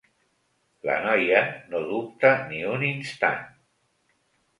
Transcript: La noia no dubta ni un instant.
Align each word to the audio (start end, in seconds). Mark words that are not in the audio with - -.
La 0.87 0.93
noia 1.01 1.41
no 1.73 1.81
dubta 1.89 2.31
ni 2.53 2.63
un 2.71 2.87
instant. 2.87 3.45